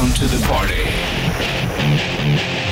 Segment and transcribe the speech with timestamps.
[0.00, 0.82] Welcome to the party.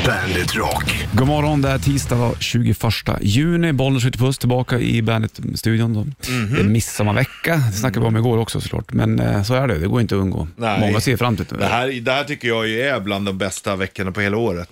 [0.07, 1.07] Bandit Rock.
[1.13, 2.79] God morgon, det är tisdag 21
[3.21, 3.73] juni.
[3.73, 5.95] Bollnäs skjuter puss tillbaka i Bandet-studion.
[5.95, 6.01] då.
[6.01, 6.55] Mhm.
[6.55, 7.57] Det är midsommarvecka.
[7.57, 8.93] Det snackade vi om igår också såklart.
[8.93, 10.49] Men eh, så är det, det går inte att undgå.
[10.57, 10.81] Nej.
[10.81, 14.13] Många ser fram emot Det här, det här tycker jag är bland de bästa veckorna
[14.13, 14.71] på hela året.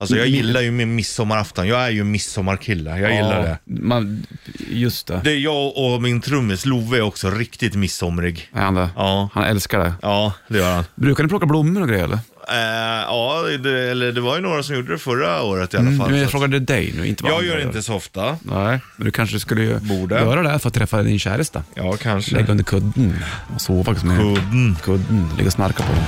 [0.00, 1.68] Alltså jag gillar ju min midsommarafton.
[1.68, 2.98] Jag är ju en midsommarkille.
[2.98, 3.58] Jag gillar det.
[3.82, 4.26] Man,
[4.70, 5.20] just det.
[5.24, 8.50] Det är jag och min trummis Love är också riktigt midsomrig.
[8.52, 8.88] Är han det?
[8.96, 9.92] Ja, Han älskar det.
[10.02, 10.84] ja det gör han.
[10.94, 12.18] Brukar ni plocka blommor och grejer eller?
[12.50, 15.86] Eh, ja, det, eller det var ju några som gjorde det förra året i alla
[15.86, 15.94] fall.
[15.94, 18.36] Mm, men jag frågade dig nu, inte vad jag andra gör det inte så ofta.
[18.42, 20.14] Nej, men du kanske skulle ju Borde.
[20.14, 21.62] göra det för att träffa din käresta.
[21.74, 22.34] Ja, kanske.
[22.36, 23.18] Lägga under kudden
[23.54, 23.92] och sova.
[23.92, 24.76] Liksom, Kudden.
[24.84, 25.28] kudden.
[25.36, 26.02] Ligga och snarka på den.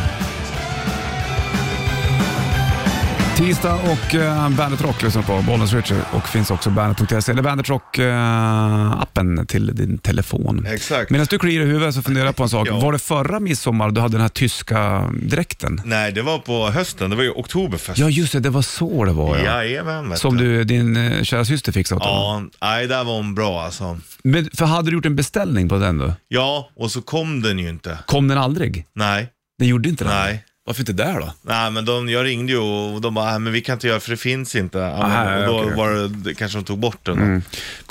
[3.51, 7.67] Tisdag och uh, Bandet Rock lyssnar på Bollnäs Richard och finns också bandet.se eller Bandet
[7.67, 10.67] Rock-appen till din telefon.
[10.67, 11.11] Exakt.
[11.11, 12.69] Medan du kliar i huvudet så funderar jag på en sak.
[12.69, 12.81] Ja.
[12.81, 15.83] Var det förra midsommar du hade den här tyska dräkten?
[15.85, 17.11] Nej, det var på hösten.
[17.11, 17.99] Det var ju oktoberfest.
[17.99, 18.41] Ja, just det.
[18.41, 19.45] Det var så det var ja.
[19.45, 20.65] Jajamän, Som du.
[20.65, 22.07] din uh, kära syster fixade åt.
[22.07, 23.99] Ja, nej, där var hon bra alltså.
[24.25, 26.13] Men, för hade du gjort en beställning på den då?
[26.29, 27.99] Ja, och så kom den ju inte.
[28.07, 28.87] Kom den aldrig?
[28.95, 30.11] Nej, Den gjorde inte det?
[30.11, 30.45] nej.
[30.71, 31.33] Varför inte där då?
[31.43, 34.01] Nej, men de, jag ringde ju och de bara, "Nej, men vi kan inte göra
[34.01, 34.79] för det finns inte.
[34.79, 35.77] Ja, Aha, men, och då okej.
[35.77, 37.19] var det, det, kanske de tog bort den.
[37.19, 37.43] Mm.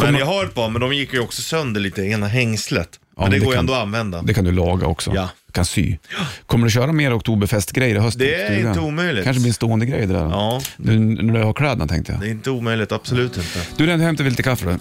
[0.01, 2.89] Men jag har ett par, men de gick ju också sönder lite, ena hängslet.
[3.17, 4.21] Ja, men det men det går ju kan- ändå att använda.
[4.21, 5.11] Det kan du laga också.
[5.15, 5.29] Ja.
[5.47, 5.97] Du kan sy.
[6.45, 8.19] Kommer du köra mer Oktoberfest-grejer i höst?
[8.19, 8.67] Det är stugan?
[8.67, 9.23] inte omöjligt.
[9.23, 10.19] kanske blir en stående grej det där.
[10.29, 12.21] Ja, Du, när du har kläderna tänkte jag.
[12.21, 13.59] det är inte omöjligt, absolut inte.
[13.77, 14.77] Du hämtar vi lite kaffe då.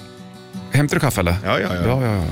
[0.73, 1.37] Hämtar du kaffe eller?
[1.45, 1.83] Ja, ja, ja.
[1.87, 2.25] ja, ja,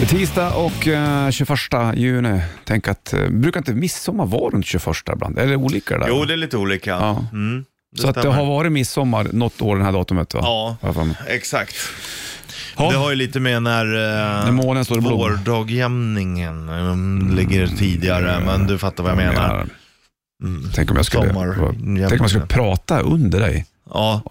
[0.00, 1.50] Det är tisdag och eh, 21
[1.94, 2.40] juni.
[2.64, 5.38] Tänk att, uh, brukar inte midsommar vara runt 21 ibland?
[5.38, 6.06] Eller olika där?
[6.08, 6.90] Jo, det är lite olika.
[6.90, 7.24] Ja.
[7.32, 7.64] Mm,
[7.96, 8.36] det Så att det stämmer.
[8.36, 10.40] har varit midsommar något år den här datumet va?
[10.42, 11.16] Ja, Har jag för mig.
[11.28, 11.74] exakt.
[12.76, 12.90] Ja.
[12.90, 15.12] Det har ju lite med när, eh, När månen står i blom.
[15.18, 19.66] vårdagjämningen um, ligger tidigare, men du fattar vad jag menar.
[20.42, 20.70] Mm.
[20.74, 21.74] Tänk om jag skulle, Sommar-
[22.08, 23.66] tänk om jag skulle prata under dig.
[23.90, 24.22] Ja,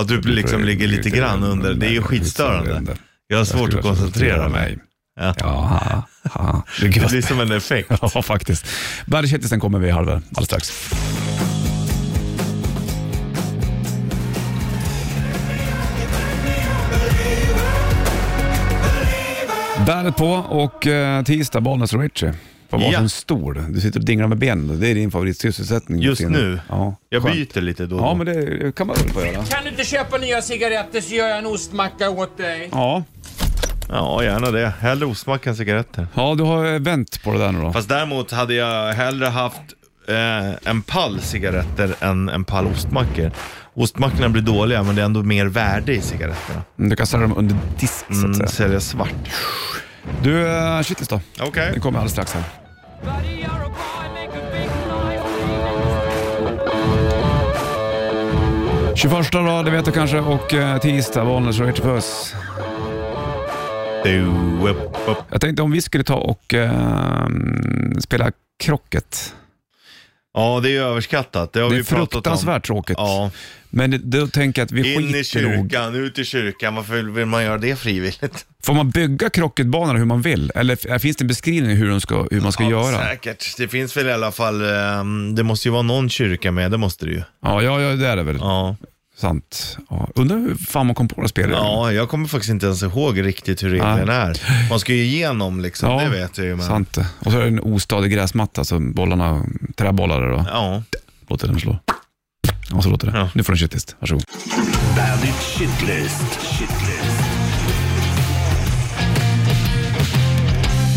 [0.00, 1.74] att du liksom ligger lite grann under.
[1.74, 2.96] Det är ju skitstörande.
[3.28, 4.78] Jag har svårt att koncentrera mig.
[5.16, 5.34] Ja.
[5.38, 7.90] Ja, ha, det, Det blir som en effekt.
[8.14, 8.66] Ja, faktiskt.
[9.06, 10.72] Bandet kommer vi halv alldeles strax.
[19.86, 22.32] Bandet på och eh, tisdag, Bollnäs och Richie.
[22.68, 23.08] På varsin Ja.
[23.08, 23.64] stol.
[23.72, 24.80] Du sitter och dinglar med benen.
[24.80, 26.00] Det är din favoritsysselsättning.
[26.02, 26.60] Just nu?
[26.68, 27.34] Ja, Jag skönt.
[27.34, 28.14] byter lite då och Ja, då.
[28.14, 29.44] men det kan man väl få göra.
[29.44, 32.68] Kan du inte köpa nya cigaretter så gör jag en ostmacka åt dig.
[32.72, 33.04] Ja.
[33.88, 34.72] Ja, gärna det.
[34.80, 36.06] Hellre ostmacka än cigaretter.
[36.14, 37.72] ja, du har eh, vänt på det där nu då.
[37.72, 39.60] Fast däremot hade jag hellre haft
[40.08, 43.30] eh, en pall cigaretter än en pall ostmackor.
[43.74, 46.62] Ostmackorna blir dåliga, men det är ändå mer värde i cigaretterna.
[46.78, 48.48] Mm, Du kan ställa dem under disk så att Mm, säga.
[48.48, 49.14] sälja svart.
[50.22, 51.20] Du, uh, shitlist då.
[51.40, 51.68] Okej.
[51.72, 52.42] Den kommer alldeles strax här.
[53.02, 53.46] Okay.
[58.94, 62.34] 21 då, det vet du kanske, och uh, tisdag, Bollnäs och Richard Puss.
[65.30, 67.26] Jag tänkte om vi skulle ta och eh,
[68.00, 68.32] spela
[68.64, 69.34] krocket.
[70.34, 71.52] Ja, det är överskattat.
[71.52, 72.08] Det har Det vi är pratat om.
[72.10, 72.96] fruktansvärt tråkigt.
[72.98, 73.30] Ja,
[73.70, 75.52] Men då tänker jag att vi in i skiter nog.
[75.70, 76.74] kyrkan, ut i kyrkan.
[76.74, 78.46] Varför vill man göra det frivilligt?
[78.62, 80.52] Får man bygga krocketbanor hur man vill?
[80.54, 83.04] Eller finns det en beskrivning hur, de ska, hur man ska ja, göra?
[83.06, 83.56] Säkert.
[83.58, 86.78] Det finns väl i alla fall, ehm, det måste ju vara någon kyrka med, det
[86.78, 87.22] måste det ju.
[87.42, 88.36] Ja, ja, ja det är det väl.
[88.40, 88.76] Ja.
[89.18, 89.78] Sant.
[89.90, 90.08] Ja.
[90.14, 91.50] Undrar hur fan man kom på det här spelet.
[91.50, 94.68] ja, jag kommer faktiskt inte ens ihåg riktigt hur reglerna är.
[94.70, 96.56] Man ska ju igenom liksom, Ja, det vet jag ju.
[96.56, 96.66] Men...
[96.66, 96.98] Sant.
[97.18, 99.44] Och så är det en ostadig gräsmatta, så bollarna,
[99.76, 100.44] träbollar då.
[100.48, 100.82] Ja,
[101.28, 101.78] Låter den slå.
[102.70, 103.18] Ja, så låter det.
[103.18, 103.30] Ja.
[103.34, 103.96] Nu får du en shitlist.
[104.00, 104.24] Varsågod.
[104.96, 106.40] Bandit Shitlist.
[106.40, 106.75] Shitlist.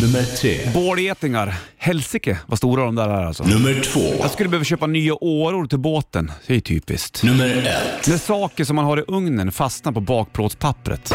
[0.02, 0.58] Nummer tre.
[0.74, 1.56] Bålgetingar.
[1.78, 3.44] Helsike vad stora de där är alltså.
[3.44, 4.00] Nummer två.
[4.20, 6.32] Jag skulle behöva köpa nya åror till båten.
[6.48, 7.24] Det är typiskt.
[7.24, 8.08] Nummer ett.
[8.08, 11.14] När saker som man har i ugnen fastnar på bakplåtspappret.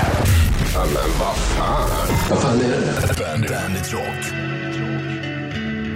[2.31, 4.44] Bandit, Bandit Rock.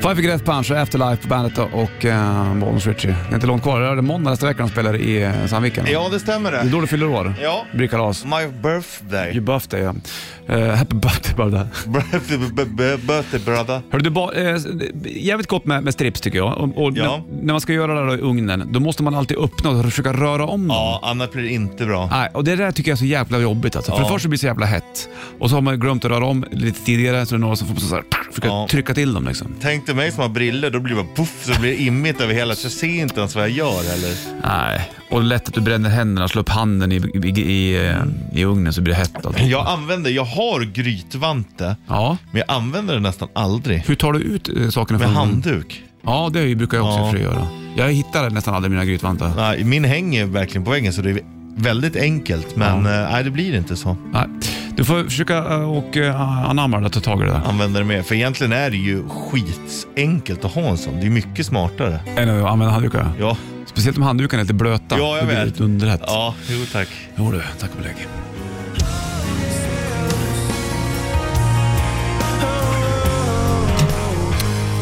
[0.03, 3.11] Five Finger Death Punch och Afterlife på bandet och uh, Bollnäs Ritchie.
[3.11, 3.81] Det är inte långt kvar.
[3.81, 5.87] Det är måndag nästa vecka de spelar i uh, Sandviken.
[5.93, 6.71] ja det stämmer Det är det.
[6.71, 7.35] då du fyller år.
[7.43, 7.65] Ja.
[7.75, 8.25] Blir kalas.
[8.25, 9.33] My birthday.
[9.33, 9.95] Your birthday ja.
[10.56, 11.67] Uh, happy birthday brother.
[13.06, 13.81] Birthday, brother.
[13.91, 14.56] Hörru, du, ba, eh,
[15.05, 16.59] jävligt gott med, med strips tycker jag.
[16.59, 17.25] Och, och Ja.
[17.31, 20.12] när, när man ska göra det i ugnen, då måste man alltid öppna och försöka
[20.12, 20.77] röra om dem.
[20.77, 22.09] Ja, annars blir det inte bra.
[22.11, 23.77] Nej, och det där tycker jag är så jävla jobbigt.
[23.77, 23.93] Alltså.
[23.93, 24.05] För Ja.
[24.05, 25.09] det första blir det så jävla hett
[25.39, 27.69] och så har man glömt att röra om lite tidigare så det är några som
[27.69, 28.67] får så här, försöka Ja.
[28.71, 29.25] trycka till dem.
[29.29, 29.55] Liksom.
[29.61, 32.20] Tänk dig mig som har briller, då blir det bara puff, så det blir immigt
[32.20, 34.14] över hela, så jag ser inte ens vad jag gör heller.
[34.44, 37.93] Nej, och lätt att du bränner händerna, slår upp handen i, i, i,
[38.32, 39.26] i ugnen så blir det hett.
[39.26, 39.43] Alltså.
[39.43, 42.17] Jag använder, jag har grytvante, Ja.
[42.32, 43.79] men jag använder det nästan aldrig.
[43.87, 45.17] Hur tar du ut eh, sakerna Med från...
[45.17, 45.82] handduk.
[46.05, 47.23] Ja, det brukar jag också Ja.
[47.23, 47.46] göra.
[47.76, 49.32] Jag hittar nästan aldrig mina grytvantar.
[49.37, 51.20] Nej, min hänger verkligen på väggen så det är
[51.56, 53.96] väldigt enkelt, men eh, nej det blir inte så.
[54.12, 54.25] Nej.
[54.79, 57.41] Du får försöka eh, och eh, anamma det ta tag i det där.
[57.47, 61.01] Använder det mer, för egentligen är det ju skitenkelt att ha en sån.
[61.01, 62.01] Det är mycket smartare.
[62.17, 63.13] Än att använda handdukar.
[63.21, 63.37] Ja,
[63.67, 64.99] Speciellt om handdukarna är lite blöta.
[64.99, 65.53] Ja, jag Då blir det vet.
[65.53, 66.01] lite underlätt.
[66.07, 66.89] ja jo tack.
[67.17, 67.97] Jo du, tack och belägg.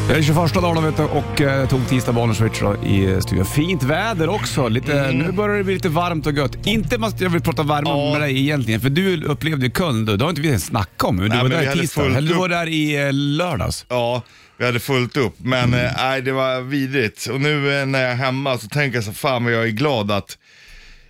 [0.09, 3.47] Det är 21 dagen vet du, och eh, tog tisdag Bollnäs Switch då, i studion.
[3.47, 4.69] Fint väder också.
[4.69, 6.67] Lite, Nu börjar det bli lite varmt och gött.
[6.67, 8.13] Inte måste jag vill prata värme Ja.
[8.13, 10.05] med dig egentligen, för du upplevde Köln.
[10.05, 10.17] Du.
[10.17, 11.17] Det har inte vi ens snackat om.
[11.17, 12.21] Du Nej, var där i tisdag.
[12.21, 13.87] du var där i eh, lördags.
[13.89, 14.23] Ja,
[14.59, 15.93] vi hade fullt upp, men Mm.
[15.97, 17.27] nej, det var vidrigt.
[17.27, 19.69] Och nu eh, när jag är hemma så tänker jag så fan vad jag är
[19.69, 20.39] glad att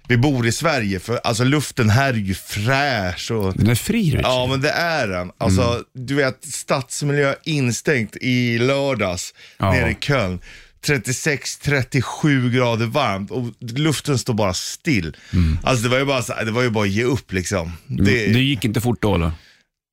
[0.08, 4.03] vi bor i Sverige, för alltså luften här är ju fräsch och Den är fri
[4.03, 4.20] Richie.
[4.23, 5.31] Ja men det är den.
[5.38, 5.85] Alltså Mm.
[5.94, 9.73] du vet stadsmiljö instängt i lördags Ja.
[9.73, 10.38] nere i Köln.
[10.87, 15.17] 36-37 grader varmt och luften står bara still.
[15.62, 17.73] Alltså det var ju bara, så, det var ju bara att ge upp liksom.
[17.87, 18.32] Det, Mm.
[18.32, 19.31] Det gick inte fort då eller?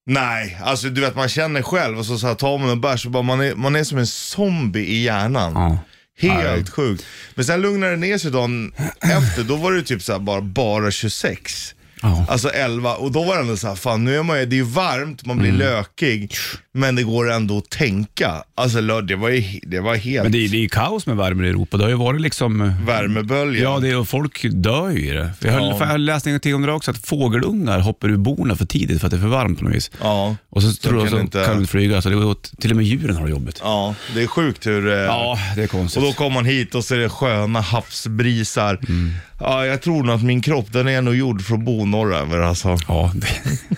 [0.06, 3.06] Nej, alltså du vet man känner själv och så, så här, tar man en bärs
[3.06, 5.54] och bara man är, man är som en zombie i hjärnan.
[5.56, 5.78] Ja.
[6.20, 7.06] Helt sjukt.
[7.36, 10.92] Men sen lugnade det ner sig dagen efter, då var det typ så bara, bara
[10.92, 11.76] 26.
[12.02, 12.26] Ja.
[12.30, 14.60] Alltså 11 och då var det ändå så här, fan nu är man ju, det
[14.60, 15.60] är varmt, man blir Mm.
[15.60, 16.36] lökig,
[16.76, 18.44] men det går ändå att tänka.
[18.56, 21.16] Alltså det var ju det var helt Men det är, det är ju kaos med
[21.18, 21.78] värme i Europa.
[21.78, 22.74] Det har ju varit liksom...
[22.86, 23.64] värmebölja.
[23.64, 25.30] Ja, det är, och folk dör ju i det.
[25.40, 25.92] Jag, höll, Ja.
[25.92, 29.12] jag läste till om det också, att fågelungar hoppar ur borna för tidigt för att
[29.12, 29.92] det är för varmt på något vis.
[30.02, 30.36] ja.
[30.50, 32.52] Och så tror jag kan så inte- kan de inte flyga, så det går åt,
[32.62, 33.60] till och med djuren har det jobbigt.
[33.64, 34.88] ja, det är sjukt hur...
[34.94, 36.04] eh, Ja, det är konstigt.
[36.04, 38.80] Och då kommer man hit och så är det sköna havsbrisar.
[38.90, 39.12] Mm.
[39.40, 42.40] Ja, jag tror nog att min kropp, den är nog gjord för att bo norröver
[42.40, 42.78] alltså.
[42.88, 43.28] Ja, det,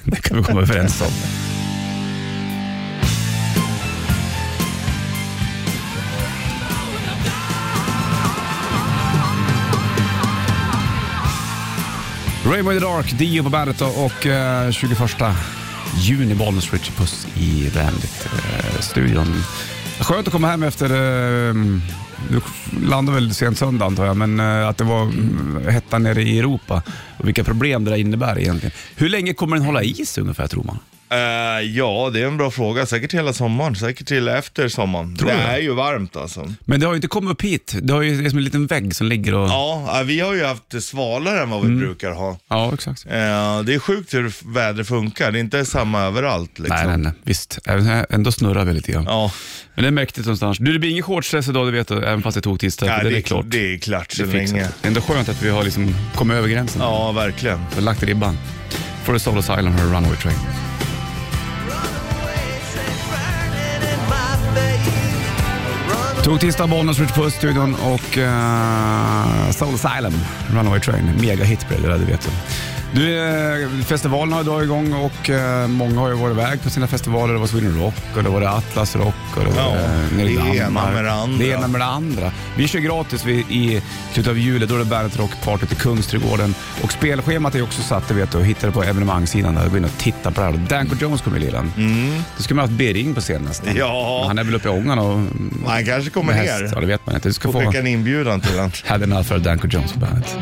[0.12, 1.08] det kan vi komma överens om.
[12.46, 15.00] Rainbow in the Dark, Dio på bandet och eh, 21
[15.98, 19.28] juni, Bollnäs Richard Puss i Bandit-studion.
[19.28, 21.54] Eh, Skönt att komma hem efter, eh,
[22.30, 22.42] du
[22.88, 26.40] landade väl sent söndag antar jag, men eh, att det var mm, hetta nere i
[26.40, 26.82] Europa
[27.18, 28.76] och vilka problem det där innebär egentligen.
[28.96, 30.80] Hur länge kommer den hålla i sig ungefär tror man?
[31.16, 32.86] Eh, ja, det är en bra fråga.
[32.86, 35.18] Säkert hela sommaren, säkert till efter sommaren.
[35.18, 35.42] Tror det du?
[35.42, 36.54] är ju varmt alltså.
[36.66, 37.76] Men det har ju inte kommit upp hit.
[37.82, 39.50] Det, har ju, det är som en liten vägg som ligger och...
[39.50, 41.80] Ja, eh, vi har ju haft det svalare än vad vi Mm.
[41.80, 42.38] brukar ha.
[42.50, 43.06] Ja, exakt.
[43.06, 43.12] Eh,
[43.66, 45.32] det är sjukt hur vädret funkar.
[45.32, 46.76] Det är inte samma överallt liksom.
[46.78, 47.12] Nej, nej, nej.
[47.24, 47.60] Visst.
[47.66, 49.04] Även- Ändå snurrar vi lite grann.
[49.08, 49.32] Ja,
[49.76, 50.58] Men det är mäktigt någonstans.
[50.58, 52.86] Du, det blir ingen shortstress idag, det vet du, även fast det tog tisdag.
[52.86, 53.46] nej, det, det, är klart.
[53.48, 54.52] Det är klart Det så fixat.
[54.58, 54.70] länge.
[54.82, 56.82] Det är ändå skönt att vi har liksom kommit över gränsen.
[56.82, 57.60] Ja, verkligen.
[57.76, 58.38] Och lagt ribban.
[59.04, 60.38] For the Soul Asylum Runaway Train.
[66.26, 70.14] Tog tisdag Bollnäs Rich Puss studion och uh, Soul Asylum,
[70.54, 71.12] Runaway Train.
[71.22, 72.30] Mega hit blev det där, det vet du.
[72.96, 76.70] Du, eh, festivalen har ju dragit igång och eh, många har ju varit iväg på
[76.70, 77.34] sina festivaler.
[77.34, 80.18] Det var Sweden Rock och det var det Atlas Rock och det var Ja, eh,
[80.18, 81.38] nere i det ena med det andra.
[81.38, 82.32] Det ena med det andra.
[82.58, 83.82] Vi kör gratis vi, i
[84.14, 84.66] slutet av juli.
[84.66, 86.56] Då är det Bandet Rock Party till Kungsträdgården.
[86.82, 88.44] Och spelschemat är också satt, det vet du.
[88.44, 89.70] Hittar det på evenemangssidan där.
[89.70, 90.54] Gå in och titta på det här.
[90.70, 91.72] Danko Jones kommer i liran.
[91.78, 92.22] Mm.
[92.38, 93.76] Då skulle man ha haft Bering på scen nästan.
[93.76, 94.18] Ja.
[94.20, 95.28] Men Han är väl uppe i ångan och...
[95.68, 96.62] Han kanske kommer med häst.
[96.62, 96.72] ner.
[96.74, 97.30] Ja, det vet man inte.
[97.30, 97.68] Du ska Får få...
[97.68, 98.72] skicka en inbjudan till honom.
[98.86, 100.38] Had enough för Danko Jones på bandet.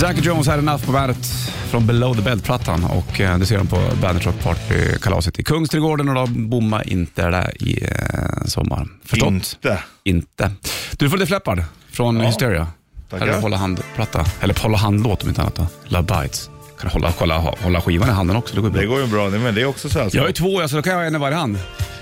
[0.00, 1.26] Danko Jones had enough på bandet
[1.70, 6.08] från Below the Belt-plattan och eh, det ser de på Bandet Rock Party-kalaset i Kungsträdgården
[6.08, 8.88] och då bomma inte där i eh, sommar.
[9.04, 9.28] Förstått?
[9.28, 9.78] Inte.
[10.04, 10.50] Inte.
[10.96, 11.62] Du får lite fläppard
[11.92, 12.66] från Hysteria.
[13.10, 13.26] Tackar.
[13.26, 14.24] Eller Hålla hand-platta.
[14.40, 15.54] Eller Hålla hand-låt om inte annat.
[15.54, 15.66] Då.
[15.84, 16.50] Love Bites.
[16.80, 18.54] Kan hålla, hålla, hålla skivan i handen också?
[18.54, 18.80] Det går bra.
[18.80, 19.54] Det går ju bra det med.
[19.54, 20.14] Det är också sällskap.
[20.14, 21.58] Jag har ju två, så då kan jag ha en i varje hand.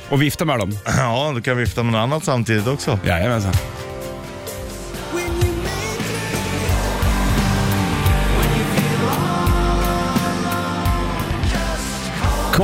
[0.08, 0.78] Och vifta med dem.
[0.86, 2.98] Ja, du kan vifta med något annat samtidigt också.
[3.06, 3.52] Jajamensan.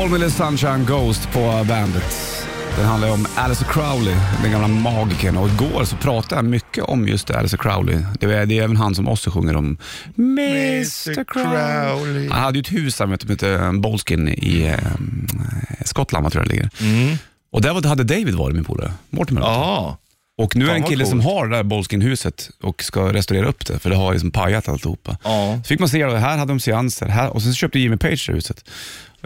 [0.02, 2.46] Call Me The Sunshine Ghost på bandet.
[2.76, 5.36] Den handlar om Alice Crowley, den gamla magikern.
[5.36, 7.98] Och igår så pratade jag mycket om just Alice Crowley.
[8.20, 9.76] Det är, det är även han som också sjunger om
[10.18, 12.28] Mr Crowley.
[12.28, 17.18] Han hade ju ett hus som heter Bolskin i eh, Skottland, tror jag det ligger.
[17.52, 19.40] Och där hade David varit min polare, Mortimer.
[19.40, 19.96] Jaha.
[20.38, 23.66] Och nu är det en kille som har det där Bolskin-huset och ska restaurera upp
[23.66, 25.16] det, för det har liksom pajat alltihopa.
[25.24, 25.60] Ja.
[25.64, 28.26] Så fick man se, här hade de seanser, här, och sen så köpte Jimmy Page
[28.28, 28.64] det huset.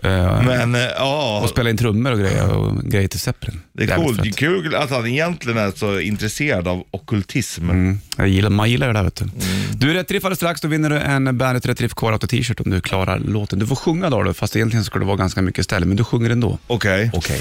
[0.03, 3.61] Eh, Men eh, ja, och spelade in trummor och grejer, och grejer till Zeppelin.
[3.73, 4.21] det är Jävligt coolt.
[4.21, 4.37] Är fett.
[4.37, 7.71] kul att han egentligen är så intresserad av okkultism.
[7.71, 9.25] Mm, jag gillar, man gillar det där vet du.
[9.73, 12.71] Du, rätt riff alldeles strax, då vinner du en Bandet Rätt Riff Core t-shirt om
[12.71, 13.59] du klarar låten.
[13.59, 16.31] Du får sjunga då, fast egentligen ska det vara ganska mycket ställe, men du sjunger
[16.31, 16.59] ändå.
[16.67, 17.11] Okej.
[17.15, 17.41] Okej.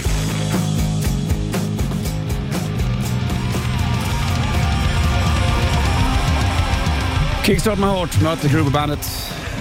[7.45, 8.09] Kickstart My Heart,
[8.41, 9.11] Crüe på bandet.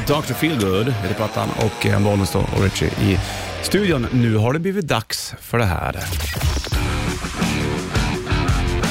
[0.07, 0.35] Dr.
[0.35, 3.19] Feelgood heter plattan och eh, Bollnäs då och Richie i
[3.63, 4.07] studion.
[4.13, 5.93] Nu har det blivit dags för det här.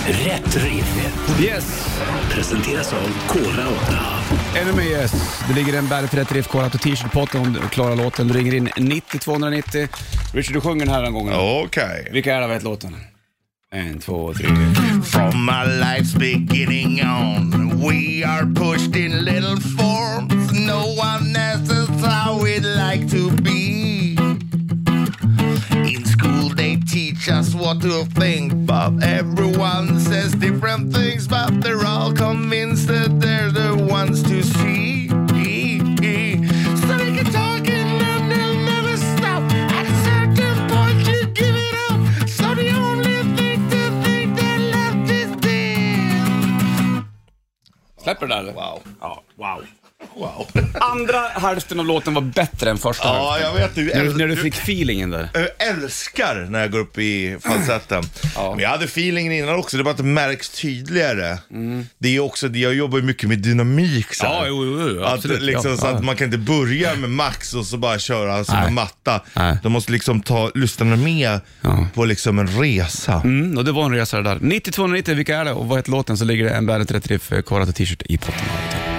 [0.07, 1.39] Rätt riff.
[1.41, 1.97] Yes!
[2.31, 3.97] Presenteras av Kora 8.
[4.55, 5.43] Ännu mer yes.
[5.47, 8.27] Det ligger en Bandet Rätt Riff Core Auto t-shirt på om du klarar låten.
[8.27, 9.87] Du ringer in 90 290.
[10.33, 11.33] Richie, du sjunger den här den gången.
[11.37, 12.09] Okej.
[12.11, 12.95] Vilka är det vet låten?
[13.71, 14.47] En, två, tre.
[15.03, 19.92] From my life's beginning on, we are pushed in little forms.
[20.65, 24.15] No one asks how we'd like to be.
[25.71, 31.27] In school, they teach us what to think, but everyone says different things.
[31.27, 35.09] But they're all convinced that they're the ones to see.
[36.87, 38.01] So they can talk and
[38.31, 39.43] they'll never stop.
[39.51, 41.99] At a certain point, you give it up.
[42.29, 47.03] So the only thing to think that left is dead.
[47.97, 48.53] Släpper det där?
[48.53, 48.81] Wow.
[49.01, 49.61] Ja, wow.
[50.15, 50.47] Wow.
[50.81, 53.61] Andra hälften av låten var bättre än första Ja, hälften.
[53.61, 53.75] jag vet.
[53.75, 55.29] Du, När, du- när du fick feelingen där.
[55.33, 58.03] Jag älskar när jag går upp i falsetten.
[58.35, 58.51] Ja.
[58.51, 61.37] Men jag hade feelingen innan också, det bara att det märks tydligare.
[61.97, 64.33] Det är ju också, jag jobbar ju mycket med dynamik så här.
[64.33, 65.41] Ja, jo, jo, jo, att, absolut.
[65.41, 65.91] liksom, Ja, så ja.
[65.91, 68.67] att man kan inte börja med max och så bara köra som Nej.
[68.67, 69.21] en matta.
[69.35, 69.57] Nej.
[69.63, 71.87] De måste liksom ta lyssnarna med Ja.
[71.93, 73.21] på liksom en resa.
[73.23, 74.37] Mm, och det var en resa det där.
[74.41, 76.17] 9290, vilka är det och vad heter låten?
[76.17, 78.92] Så ligger det en Bandet Rätt Riff Core t-shirt i potten.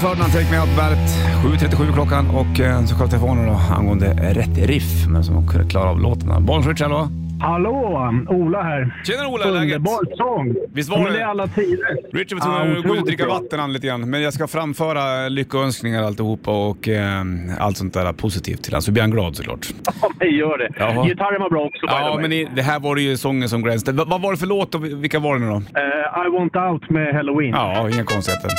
[0.00, 0.98] Ferdinand, Take Me Out bandet.
[1.44, 5.90] 7.37 klockan och eh, så kollar telefonen då angående rätt riff, men som kunde klara
[5.90, 6.46] av låten.
[6.46, 7.08] Bollnäs hallå?
[7.40, 8.10] Hallå!
[8.28, 9.02] Ola här.
[9.06, 9.76] Tjena Ola, läget?
[9.76, 10.54] Underbar sång.
[10.74, 11.12] Visst var det?
[11.12, 12.16] det är alla tider.
[12.18, 14.46] Richard var tvungen att gå ut och dricka vatten han lite grann, men jag ska
[14.48, 17.22] framföra lyckönskningar alltihopa och eh,
[17.60, 19.66] allt sånt där positivt till honom, så blir han glad såklart.
[20.02, 20.68] Ja, men gör det.
[20.78, 21.06] Jaha.
[21.08, 23.62] Gitarren var bra också Ja, men i, det här var det ju sången som.
[23.62, 25.56] Va- Vad var det för låt och vilka var det nu då?
[25.56, 27.50] Eh, I want out med Halloween.
[27.50, 28.50] Ja, inga konstigheter.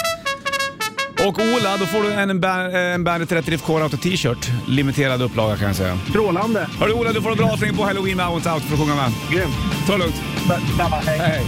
[1.27, 4.51] Och Ola, då får du en, Ban- en Bandet 30 Riff Core Auto t-shirt.
[4.67, 5.97] Limiterad upplaga kan jag säga.
[6.09, 6.67] Strålande.
[6.79, 8.95] Hörru Ola, du får en bra avslutning på Halloween med want out för att sjunga
[8.95, 9.11] med.
[9.31, 9.53] Grymt.
[9.87, 10.15] Ta det lugnt.
[10.77, 11.19] Samma, hej.
[11.19, 11.45] Hej, hej.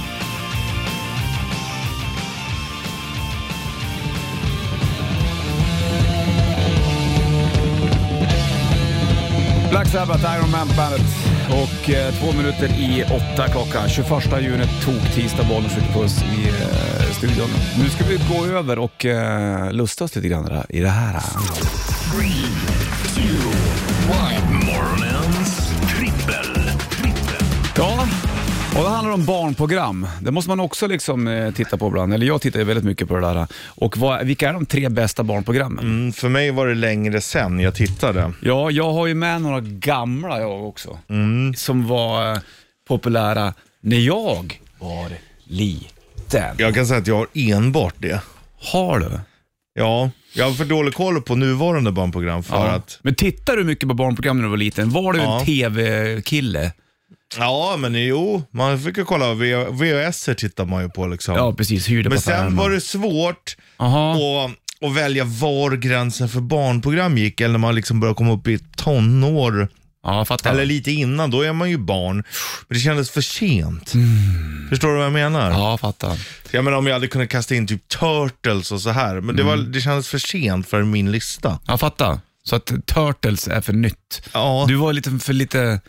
[9.72, 11.02] Black Sabbath, Iron Man bandet.
[11.50, 13.90] Och eh, två minuter i åtta klockan.
[13.90, 14.10] 21
[14.42, 17.50] juni, tok tisdag, skjuter puss eh, studion.
[17.80, 21.22] Nu ska vi gå över och eh, lusta oss lite grann i det här.
[24.66, 26.70] Morgonens trippel.
[26.90, 27.48] trippel.
[27.78, 28.08] Ja,
[28.78, 30.08] och det handlar om barnprogram.
[30.22, 32.14] Det måste man också liksom eh, titta på ibland.
[32.14, 33.48] Eller jag tittar ju väldigt mycket på det där.
[33.66, 35.86] Och vad, vilka är de tre bästa barnprogrammen?
[35.86, 38.34] Mm, för mig var det längre sen jag tittade.
[38.42, 40.98] Ja, jag har ju med några gamla jag också.
[41.10, 41.54] Mm.
[41.56, 42.40] Som var eh,
[42.88, 45.12] populära när jag var
[45.44, 45.95] liten.
[46.58, 48.22] Jag kan säga att jag har enbart det.
[48.72, 49.10] Har du?
[49.80, 53.90] Ja, jag har för dålig koll på nuvarande barnprogram för att Men tittar du mycket
[53.90, 54.90] på barnprogram när du var liten?
[54.90, 55.40] Var du Ja.
[55.40, 56.72] en TV-kille?
[57.38, 59.34] Ja, men jo, man fick ju kolla.
[59.34, 61.36] V- VHS tittar man ju på liksom.
[61.36, 61.88] Ja, precis.
[61.90, 62.56] Hyrde men på sen affären.
[62.56, 64.14] var det svårt Aha.
[64.46, 68.48] att, att välja var gränsen för barnprogram gick, eller när man liksom började komma upp
[68.48, 69.68] i tonår,
[70.06, 70.52] Ja, fattar.
[70.52, 72.16] eller lite innan, då är man ju barn.
[72.68, 73.94] Men det kändes för sent.
[74.70, 75.48] Förstår du vad jag menar?
[75.48, 75.60] Mm.
[75.62, 76.18] Ja, fattar.
[76.52, 79.44] Jag menar om jag hade kunnat kasta in typ Turtles och så här, men det,
[79.44, 79.72] var, Mm.
[79.72, 81.60] det kändes för sent för min lista.
[81.68, 82.20] Jag fattar.
[82.44, 84.22] Så att Turtles är för nytt.
[84.34, 85.80] Ja, Du var lite för lite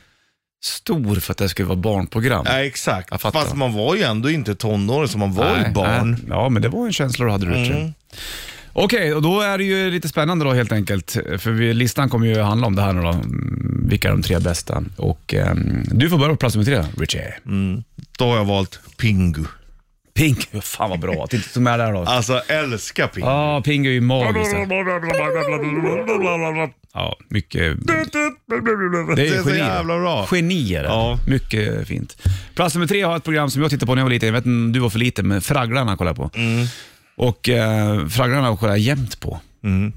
[0.65, 2.45] stor för att det skulle vara barnprogram.
[2.49, 3.23] ja exakt.
[3.23, 6.11] Fast man var ju ändå inte tonåring, så man var ju barn.
[6.11, 6.21] nej.
[6.29, 7.77] Ja, men det var en känsla du hade Richard.
[7.77, 7.95] Mm.
[8.79, 11.11] Okej, och då är det ju lite spännande då helt enkelt.
[11.39, 13.09] För vi, listan kommer ju handla om det här nu då.
[13.09, 14.85] Mm, Vilka är de tre bästa?
[14.97, 17.35] Och ehm, du får börja på plats nummer tre, Richie.
[17.47, 17.83] Mm.
[18.19, 19.45] Då har jag valt Pingu.
[20.15, 22.03] Pink, fan vad bra att det inte stod med där då.
[22.03, 23.27] Alltså älskar Pingu.
[23.29, 24.55] Ja, Ping är ju magiskt.
[26.95, 27.87] Ja, mycket.
[27.87, 27.93] Det
[29.17, 29.59] Det är är så geni.
[29.59, 30.27] jävla bra.
[30.31, 30.85] Genier.
[30.85, 31.19] Ja.
[31.27, 32.17] Mycket fint.
[32.55, 34.27] Plats nummer tre har ett program som jag tittade på när jag var liten.
[34.27, 36.39] Jag vet inte om du var för liten, men Fragglarna kollade jag på.
[37.19, 37.29] Mm.
[37.29, 39.41] Och eh, fraggarna var jag jämt på.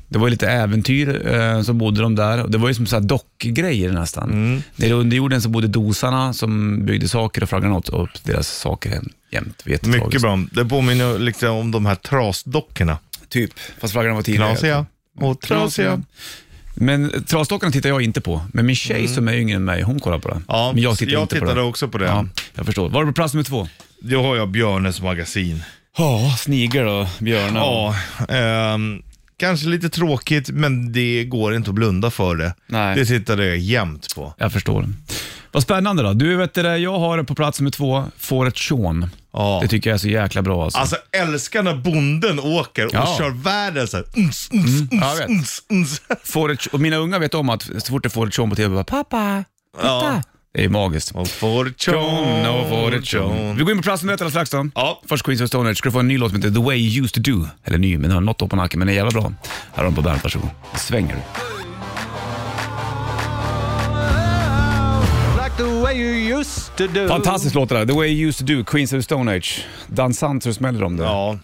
[0.08, 2.48] Det var lite äventyr, eh, så bodde de där.
[2.48, 4.64] Det var ju som så här dockgrejer nästan.
[4.76, 9.02] Nere under jorden så bodde dosarna som byggde saker och fraggarna åt upp deras saker
[9.32, 9.62] jämt.
[9.66, 9.86] Det.
[9.86, 10.40] Mycket bra.
[10.52, 12.98] Det påminner liksom om de här trasdockorna.
[13.30, 14.50] Typ, fast fraggarna var tidigare.
[14.50, 14.86] Knasiga
[15.18, 16.02] och trasiga.
[16.74, 18.42] Men trasdockorna tittar jag inte på.
[18.54, 20.46] Men min tjej som är yngre än mig, hon kollar på den.
[20.48, 21.70] Ja, men jag tittar jag inte på tittade den.
[21.70, 22.06] också på det.
[22.06, 22.90] Ja, jag förstår.
[22.90, 23.68] Var det på plats nummer två?
[24.00, 25.64] Då har jag Björnes magasin.
[25.98, 27.60] Ja, snigel och björnar.
[27.60, 27.96] Ja,
[28.36, 29.02] ehm,
[29.38, 32.54] kanske lite tråkigt, men det går inte att blunda för det.
[32.68, 32.96] Nej.
[32.96, 34.34] Det tittade jag jämt på.
[34.38, 34.86] Jag förstår.
[35.52, 36.14] Vad spännande då.
[36.14, 39.10] Du, vet det, jag har på plats nummer två, Fåret Sean.
[39.34, 39.60] Ja.
[39.62, 40.80] Det tycker jag är så jäkla bra alltså.
[40.80, 43.16] Alltså älskar när bonden åker och Ja.
[43.18, 44.06] kör världen så här.
[44.18, 45.30] Uns, uns, jag vet.
[45.30, 46.02] uns, uns.
[46.24, 48.74] Fåret, och mina unga vet om att så fort det är Fåret Sean på TV,
[48.76, 49.44] bara pappa,
[49.82, 50.24] pappa.
[50.60, 51.12] Det är magiskt.
[51.12, 51.28] Och
[51.78, 53.56] John och Sean.
[53.58, 54.70] Vi går in på plats nummer ett alldeles strax då.
[54.76, 55.02] Ja.
[55.06, 55.78] Först Queens of Stone Age.
[55.78, 57.48] Ska du få en ny låt som heter The Way You Used To Do.
[57.64, 59.34] Eller ny, men den har något år på nacken, men den är jävla bra.
[59.74, 60.50] Här har de på bandet, varsågod.
[60.76, 61.59] Svänger du.
[67.10, 67.86] Fantastisk låt det där.
[67.86, 69.66] The Way You Used To Do, Queens of Stone Age.
[69.88, 71.04] Dansant så det smäller om det.
[71.04, 71.38] Ja.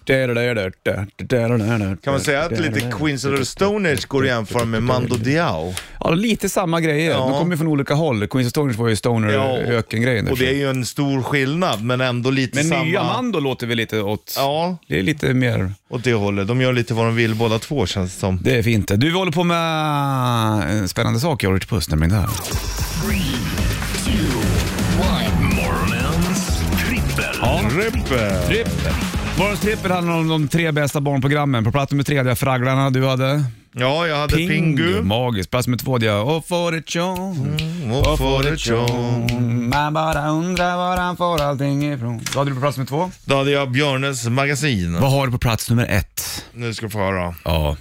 [2.03, 5.15] Kan man säga att lite Queens of the Stone Age går att jämföra med Mando
[5.15, 5.73] Diao?
[5.99, 7.11] Ja, lite samma grejer.
[7.11, 7.17] Ja.
[7.17, 8.27] De kommer ju från olika håll.
[8.27, 9.57] Queens of Stone Age var ju stoner Ja.
[9.57, 10.27] ökengrejen.
[10.27, 12.83] Och det är ju en stor skillnad, men ändå lite Men samma...
[12.83, 14.33] nya Mando låter väl lite åt...
[14.37, 15.71] Ja, Det är lite mer...
[15.89, 16.47] åt det hållet.
[16.47, 18.39] De gör lite vad de vill båda två känns det som.
[18.43, 18.87] Det är fint.
[18.87, 19.59] Du, vi håller på med
[20.69, 22.29] en spännande sak Orange Puss, nämligen det här.
[27.75, 27.94] Trippel.
[28.03, 28.41] Rippe.
[28.48, 28.94] Trippel.
[29.38, 31.63] Morgons trippel handlar om de tre bästa barnprogrammen.
[31.63, 35.01] På plats nummer tre hade jag Fragglarna, du hade Ja, jag hade Pingu.
[35.01, 35.50] Magiskt.
[35.51, 37.58] Plats nummer två hade jag Och får det tjon,
[37.94, 39.70] Och får det tjon.
[39.70, 42.17] Man bara undrar var han får allting ifrån.
[42.17, 43.12] Vad hade du på plats nummer två?
[43.25, 44.98] Då hade jag Björnes magasin.
[45.01, 46.46] Vad har du på plats nummer ett?
[46.53, 47.36] Nu ska du få höra.
[47.44, 47.77] Ja,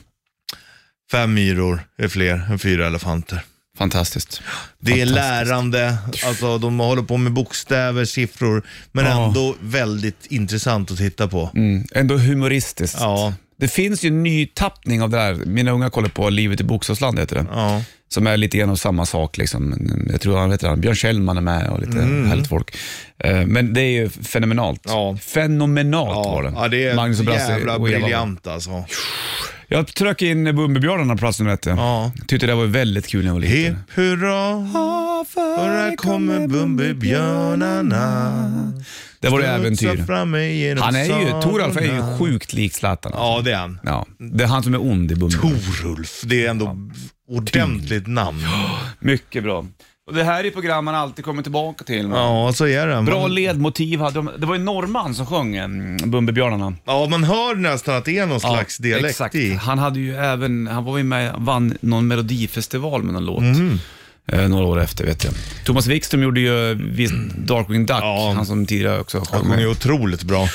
[1.11, 3.41] Fem myror är fler än fyra elefanter.
[3.79, 4.43] Fantastiskt.
[4.81, 5.15] Det är Fantastiskt.
[5.15, 8.63] lärande, alltså de håller på med bokstäver, siffror,
[8.93, 9.27] men Ja.
[9.27, 11.51] ändå väldigt intressant att titta på.
[11.55, 12.97] Mm, ändå humoristiskt.
[13.01, 13.35] Ja.
[13.57, 15.35] Det finns ju en ny tappning av det där.
[15.35, 17.47] Mina unga kollar på Livet i Bokstavsland, heter det.
[17.53, 17.83] Ja.
[18.09, 19.37] Som är lite grann samma sak.
[19.37, 19.75] Liksom.
[20.13, 22.77] Jag tror han heter han, Björn Kjellman är med och lite härligt folk.
[23.19, 24.87] Eh, Men det är ju fenomenalt.
[24.87, 24.99] Mm.
[24.99, 25.17] Ja.
[25.17, 26.53] Fenomenalt var det.
[26.57, 28.85] ja, det är Magnus jävla briljant alltså.
[29.75, 31.67] Jag tryck in Bumbibjörnarna på plats nummer ett.
[31.67, 31.75] Ja.
[31.77, 32.13] Ja.
[32.27, 33.57] Tyckte det var väldigt kul när jag var liten.
[33.57, 34.69] Hipp hurra,
[35.25, 38.73] för här kommer Bumbibjörnarna.
[39.21, 40.77] Det var det äventyr.
[40.81, 43.13] Han är ju, Toralf är ju sjukt lik Zlatan.
[43.13, 43.25] alltså.
[43.25, 43.81] Ja, det är han.
[43.83, 45.63] Ja, det är han som är ond i Bumbibjörnarna.
[45.83, 46.77] Torulf, det är ändå
[47.29, 48.43] ordentligt namn.
[48.99, 49.67] Mycket bra.
[50.07, 52.09] Och det här är program man alltid kommer tillbaka till.
[52.13, 53.03] Ja, så är det.
[53.03, 54.31] Bra Man, ledmotiv hade de.
[54.39, 56.75] Det var ju norrman som sjöng mm, Bumbibjörnarna.
[56.85, 59.35] ja, man hör nästan att det är någon slags dialekt exakt.
[59.35, 59.55] i.
[59.55, 63.43] Han hade ju även, han var ju med, vann någon melodifestival med någon låt.
[63.43, 63.81] Mhm.
[64.33, 65.33] Eh, några år efter vet jag.
[65.65, 68.33] Thomas Wikström gjorde ju visst Darkwing Duck, Ja.
[68.37, 69.71] han som tidigare också Han sjöng sjunger ju med.
[69.71, 70.49] otroligt bra.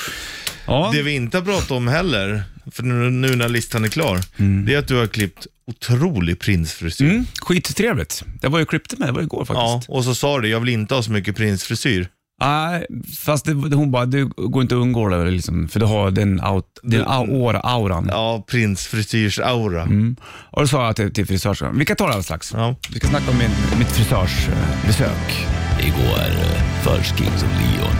[0.68, 0.90] Ja.
[0.94, 4.20] Det vi inte har pratat om heller, för nu, nu när listan är klar,
[4.66, 7.06] det är att du har klippt otrolig prinsfrisyr.
[7.10, 8.24] Mm, skittrevligt.
[8.42, 9.90] Det var ju klippte med, det var igår Ja, faktiskt.
[9.90, 12.08] och så sa du, jag vill inte ha så mycket prinsfrisyr.
[12.42, 12.86] Nej,
[13.20, 16.44] fast det, hon bara, det går inte att undgå det liksom, för du har den,
[16.44, 18.08] out, den aura, auran.
[18.12, 19.82] Ja, prinsfrisyrs-aura.
[19.82, 20.16] Mm.
[20.52, 22.54] Och då sa jag till, till frisörskan, vi kan ta det alldeles strax.
[22.54, 22.76] Ja.
[22.94, 25.48] Vi ska snacka om min, mitt frisörsbesök.
[25.80, 27.96] Igår, eh, först Kings of Leon.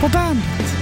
[0.00, 0.79] På bandet.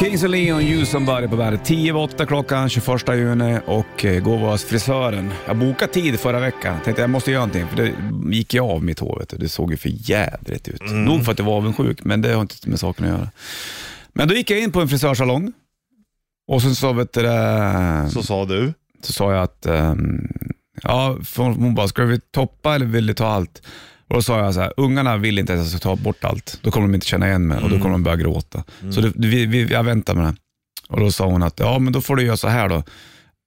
[0.00, 1.64] Kings of Leon, You Somebody på bandet.
[1.64, 5.32] 10 över 8 klockan 21 juni och eh, igår var jag hos frisören.
[5.46, 6.76] Jag bokade tid förra veckan.
[6.84, 7.94] Tänkte jag måste göra någonting för det
[8.36, 9.18] gick ju av mitt hår.
[9.18, 9.36] Vet du.
[9.36, 10.80] Det såg ju för jädrigt ut.
[10.92, 13.30] Nog för att jag var avundsjuk, men det har inte med saken att göra.
[14.12, 15.52] Men då gick jag in på en frisörsalong
[16.48, 18.72] och så sa, vet du, det, Så sa du.
[19.02, 20.28] så sa jag att, ehm,
[20.82, 23.62] ja, för hon bara, ska vi toppa eller vill du ta allt?
[24.10, 26.58] Och då sa jag så här, ungarna vill inte att jag ska ta bort allt.
[26.62, 28.64] Då kommer de inte känna igen mig och då kommer de börja gråta.
[28.94, 30.34] Så det, vi, vi, jag väntar med det.
[30.88, 32.82] Och då sa hon att, ja men då får du göra så här då.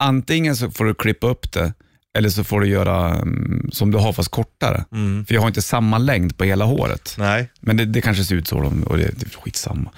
[0.04, 1.73] Antingen så får du klippa upp det
[2.17, 4.86] eller så får du göra mm, som du har fast kortare.
[5.28, 7.15] För jag har inte samma längd på hela håret.
[7.17, 7.49] Nej.
[7.60, 9.91] Men det, det kanske ser ut så då, och det, det är skitsamma.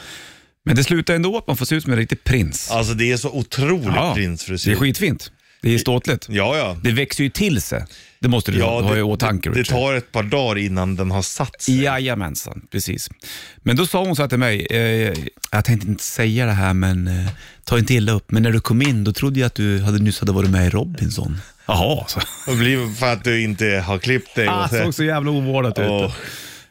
[0.65, 2.71] Men det slutar ändå att man får se ut som en riktig prins.
[2.71, 4.71] Alltså det är så otrolig Ja, Det prinsfrisyr.
[4.71, 5.31] är skitfint.
[5.61, 6.27] Det är ståtligt.
[6.29, 6.77] Ja, ja.
[6.83, 7.85] Det växer ju till sig.
[8.25, 9.49] Det måste du ja ha i åtanke.
[9.49, 11.81] det, det tar ett par dagar innan den har satt sig.
[11.83, 13.09] Jajamensan, precis.
[13.57, 15.13] Men då sa hon så här till mig, eh,
[15.51, 17.27] jag tänkte inte säga det här men eh,
[17.63, 19.99] ta inte illa upp, men när du kom in då trodde jag att du hade
[19.99, 21.37] nyss hade varit med i Robinson.
[21.65, 22.19] Jaha, så.
[22.51, 24.47] Det blir för att du inte har klippt dig.
[24.47, 25.85] Ah, så- såg så jävla ovårdat ut.
[25.89, 26.11] Åh.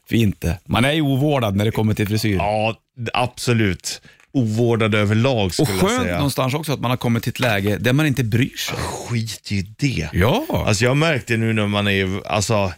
[0.09, 0.59] Fint det.
[0.67, 2.37] Man är ju ovårdad när det kommer till frisyr.
[2.37, 2.77] Ja,
[3.13, 4.03] absolut.
[4.35, 6.17] Ovårdad överlag Och skulle jag skönt säga.
[6.17, 8.77] någonstans också att man har kommit till ett läge där man inte bryr sig.
[8.79, 10.09] Skit i det.
[10.13, 10.47] Ja.
[10.67, 12.73] Alltså jag märkte nu när man är, alltså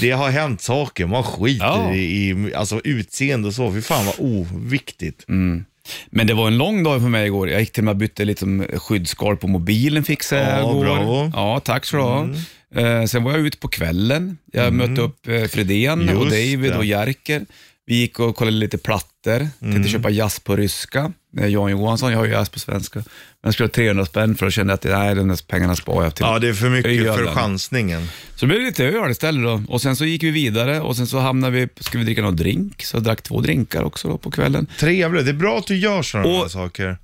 [0.00, 1.94] det har hänt saker, man skiter Ja.
[1.94, 3.72] i, i alltså, utseende och så.
[3.72, 5.24] Fy fan vad oviktigt.
[5.28, 5.64] Mm.
[6.10, 7.48] Men det var en lång dag för mig igår.
[7.50, 10.70] Jag gick till och med och bytte lite som skyddsskal på mobilen fixade jag Ja,
[10.70, 10.84] igår.
[10.84, 11.16] bravo.
[11.20, 11.32] Mm.
[11.34, 12.28] Ja, tack så du ha.
[12.74, 14.38] Eh, sen var jag ute på kvällen.
[14.52, 16.76] Jag mötte upp eh, Fredén och Just David det.
[16.78, 17.46] och Jerker.
[17.86, 19.36] Vi gick och kollade lite plattor.
[19.36, 19.72] Mm.
[19.72, 21.12] Tänkte köpa jazz på ryska.
[21.38, 22.98] Eh, Jan Johansson, jag har ju jazz på svenska.
[22.98, 23.04] Men
[23.42, 26.14] jag skulle ha 300 spänn för att känna att nej, de där pengarna sparar jag
[26.14, 26.26] till.
[26.26, 28.08] Ja, det är för mycket för chansningen.
[28.34, 29.62] Så det blev lite öl istället då.
[29.68, 32.36] Och sen så gick vi vidare och sen så hamnade vi, ska vi dricka någon
[32.36, 32.82] drink?
[32.82, 34.66] Så jag drack två drinkar också då på kvällen.
[34.78, 36.98] Trevligt, det är bra att du gör sådana här saker.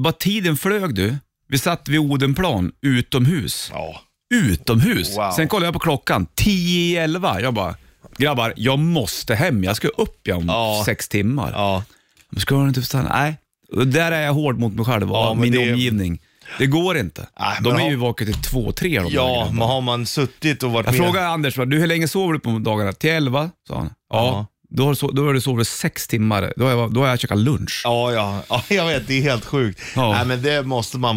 [0.00, 1.16] Bara tiden flög du.
[1.48, 3.70] Vi satt vid Odenplan utomhus.
[3.72, 4.00] Ja.
[4.34, 5.16] Utomhus.
[5.16, 5.30] Wow.
[5.30, 7.40] Sen kollade jag på klockan, 10 i 11.
[7.40, 7.74] Jag bara,
[8.22, 9.64] grabbar, jag måste hem.
[9.64, 10.82] Jag ska upp ja, om Ja.
[10.86, 11.50] sex timmar.
[11.54, 11.84] ja.
[12.30, 13.08] Men Ska du inte stanna?
[13.20, 13.36] Nej.
[13.72, 16.20] Och där är jag hård mot mig själv och Ja, men min det- omgivning.
[16.58, 17.26] Det går inte.
[17.40, 19.52] Nej, de är har- ju vakna till två, tre de där Ja, grabbarna.
[19.58, 21.04] men har man suttit och varit Jag med...
[21.04, 22.92] frågade Anders, du, hur länge sover du på dagarna?
[22.92, 23.90] Till 11, sa han.
[24.10, 24.26] Ja.
[24.26, 24.46] Ja.
[24.74, 26.52] Då, har du då har du sovit sex timmar.
[26.56, 27.80] Då har jag, då har jag käkat lunch.
[27.84, 29.06] Ja, ja, ja, jag vet.
[29.06, 29.80] Det är helt sjukt.
[29.96, 30.12] Ja.
[30.12, 31.16] Nej, men det måste man,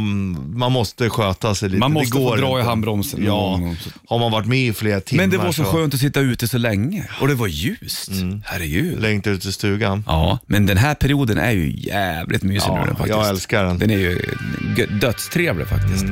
[0.58, 1.80] man måste sköta sig lite.
[1.80, 2.70] Man det måste går få dra i inte.
[2.70, 3.76] handbromsen någon Ja,
[4.10, 6.48] har man varit med i flera timmar Men det var så skönt att sitta ute
[6.48, 8.12] så länge och det var ljust.
[8.44, 9.02] Herregud.
[9.02, 10.04] Längta ut i stugan.
[10.08, 13.18] Ja, men den här perioden är ju jävligt mysig Ja, nu den faktiskt.
[13.18, 13.78] jag älskar den.
[13.80, 14.20] Den är ju
[15.02, 16.06] dödstrevlig faktiskt.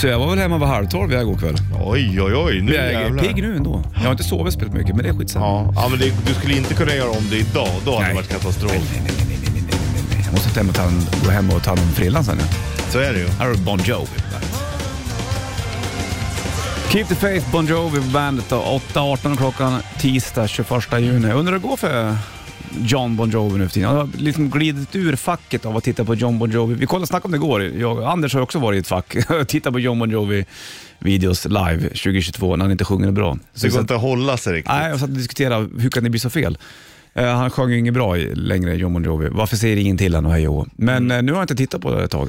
[0.00, 1.56] Så jag var väl hemma vid halv tolv igår kväll.
[1.84, 2.60] Oj, oj, oj.
[2.60, 3.24] Nu Jag är jävlar.
[3.24, 3.82] pigg nu ändå.
[3.94, 5.46] Jag har inte sovit speciellt mycket, men det är skitsamma.
[5.46, 7.68] Ja, ja men det, du skulle inte kunna göra om det idag.
[7.84, 8.14] Då hade det Nej.
[8.14, 8.72] varit katastrof.
[8.72, 9.62] Nej, nej, nej, nej, nej,
[9.94, 10.20] nej, nej.
[10.24, 10.90] Jag måste hem och ta
[11.24, 12.38] gå hem och ta hand om frillan sen.
[12.40, 12.46] ja.
[12.92, 13.28] Så är det ju.
[13.28, 14.06] Här har du Bon Jovi.
[16.90, 18.44] Keep the faith, Bon Jovi på bandet.
[18.48, 18.56] då.
[18.94, 20.68] 8.18 klockan tisdag 21
[21.00, 21.32] juni.
[21.32, 22.16] Undrar hur det går för
[22.82, 23.88] John Bon Jovi nu för tiden.
[23.88, 26.74] Han har liksom glidit ur facket av att titta på John Bon Jovi.
[26.74, 27.62] Vi kollade och snackade om det igår.
[27.62, 29.16] Jag, Anders har också varit i ett fack.
[29.46, 30.44] Titta på John Bon Jovi
[30.98, 33.38] videos live 2022 när han inte sjunger bra.
[33.54, 34.72] Så Det går inte att hålla sig riktigt.
[34.72, 36.58] Nej, jag satt och diskuterade hur kan det bli så fel?
[37.14, 39.28] Eh, han sjöng ju inget bra längre, John Bon Jovi.
[39.30, 40.66] Varför säger ingen till honom och hej och?
[40.76, 42.28] Men eh, nu har jag inte tittat på det ett tag.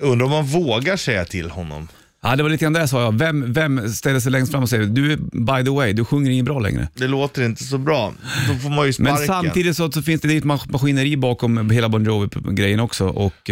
[0.00, 1.88] Undrar om man vågar säga till honom.
[2.26, 3.02] Ja, det var lite grann det sa.
[3.02, 3.18] Jag.
[3.18, 6.44] Vem, vem ställer sig längst fram och säger du, by the way, du sjunger inget
[6.44, 6.88] bra längre.
[6.94, 8.12] Det låter inte så bra.
[8.48, 9.26] Då får man ju Men sparken.
[9.26, 13.50] samtidigt så, så finns det ett mas- maskineri bakom hela Bon Jovi-grejen också och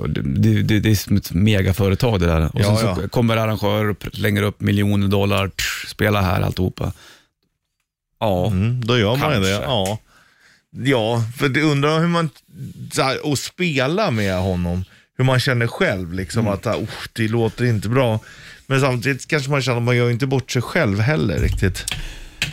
[0.00, 2.40] och det, det, det, är som ett megaföretag det där.
[2.54, 3.08] Och Ja, sen så ja.
[3.08, 6.92] kommer arrangörer och slänger upp miljoner dollar, tsch, spela här alltihopa.
[8.20, 9.50] Ja, Mm, då gör man ju det.
[9.50, 9.70] Kanske.
[9.70, 9.98] Ja.
[10.84, 12.30] ja, för det undrar hur man,
[12.92, 14.84] så här, och spela med honom,
[15.18, 16.12] hur man känner själv.
[16.12, 16.52] Liksom, Mm.
[16.54, 18.20] att oh, det låter inte bra.
[18.66, 21.84] Men samtidigt kanske man känner att man gör inte bort sig själv heller riktigt.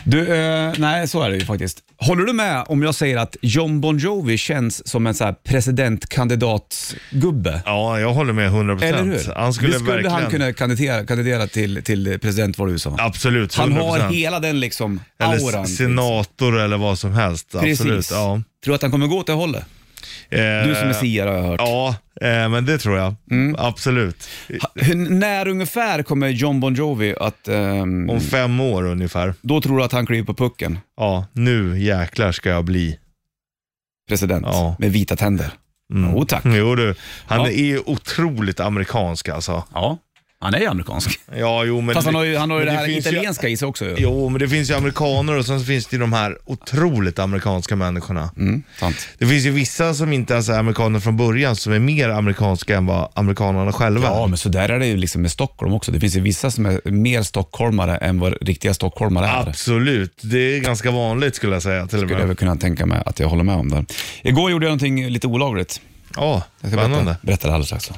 [0.04, 1.78] Du, eh, nej så är det ju faktiskt.
[1.96, 5.32] Håller du med om jag säger att John Bon Jovi känns som en så här
[5.32, 7.62] presidentkandidatsgubbe?
[7.64, 8.82] Ja, jag håller med 100%.
[8.82, 9.32] Eller hur?
[9.36, 10.12] Han skulle, skulle verkligen...
[10.12, 12.96] han kunna kandidera, kandidera till, till presidentval i USA.
[12.98, 13.60] Absolut, 100%.
[13.60, 15.64] Han har hela den liksom Eller auran.
[15.64, 17.52] s- senator eller vad som helst.
[17.52, 17.80] Precis.
[17.80, 18.10] Absolut.
[18.10, 18.40] Ja.
[18.64, 19.64] Tror du att han kommer gå åt det hållet?
[20.30, 21.60] Du som är siare har jag hört.
[21.60, 21.88] Ja,
[22.20, 23.14] eh, men det tror jag.
[23.30, 23.56] Mm.
[23.58, 24.28] Absolut.
[25.08, 27.48] När ungefär kommer John Bon Jovi att...
[27.48, 29.34] ehm, Om fem år ungefär.
[29.42, 32.98] då tror du att han kliver på pucken, Ja, nu jäklar ska jag bli.
[34.08, 34.76] president, Ja.
[34.78, 35.50] med vita tänder?
[35.94, 36.10] Mm.
[36.14, 36.42] Jo tack.
[36.46, 36.94] Jo du,
[37.26, 37.50] han Ja.
[37.50, 39.64] är otroligt amerikansk alltså.
[39.74, 39.98] Ja,
[40.42, 41.20] han är ju amerikansk.
[41.36, 41.94] Ja, jo men...
[41.94, 43.68] Fast han har ju, han har ju men det här finns ju- italienska i sig
[43.68, 43.84] också.
[43.84, 43.94] ju.
[43.98, 47.76] Jo, men det finns ju amerikaner och sen finns det ju de här otroligt amerikanska
[47.76, 48.30] människorna.
[48.36, 49.08] Mm, sant.
[49.18, 52.76] Det finns ju vissa som inte ens är amerikaner från början som är mer amerikanska
[52.76, 54.28] än vad amerikanerna själva Ja, är.
[54.28, 55.92] men så där är det ju liksom med Stockholm också.
[55.92, 59.48] Det finns ju vissa som är mer stockholmare än vad riktiga stockholmare är.
[59.48, 62.26] Absolut, det är ganska vanligt skulle jag säga till och Skulle jag med.
[62.28, 63.84] väl kunna tänka mig att jag håller med om det.
[64.22, 65.80] Igår gjorde jag någonting lite olagligt.
[66.16, 67.16] Ja, Jag ska berätta, spännande.
[67.22, 67.88] berätta det alldeles strax.
[67.88, 67.94] då.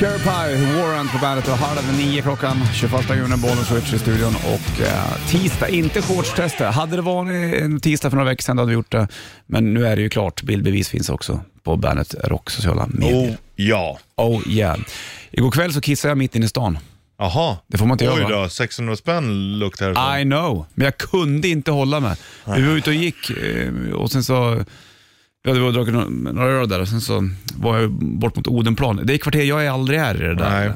[0.00, 4.34] Cherry Pie, Warrant på bandet och halv nio klockan 21 juni, Bollnäs Switch i studion
[4.36, 6.74] och eh, tisdag, inte shortstestet.
[6.74, 9.08] Hade det varit en tisdag för några veckor sedan då hade vi gjort det,
[9.46, 10.42] men nu är det ju klart.
[10.42, 13.30] Bildbevis finns också på bandet Rock sociala medier.
[13.30, 13.98] Oh, ja.
[14.16, 14.78] Oh yeah.
[15.30, 16.78] Igår kväll så kissade jag mitt inne i stan.
[17.18, 17.56] Jaha.
[17.66, 18.42] Det får man inte Oj göra, va?
[18.42, 20.20] då, 600 spänn luktar det.
[20.20, 22.16] I know, men jag kunde inte hålla mig.
[22.56, 24.64] Vi var ute och gick eh, och sen så,
[25.46, 29.00] ja, det var druckit några- öl där och sen så var jag bort mot Odenplan.
[29.04, 30.50] Det är kvarter jag aldrig är i det där.
[30.68, 30.72] Nej.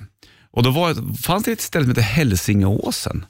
[0.52, 3.24] Och då var, fanns det ett ställe som heter Hälsingeåsen.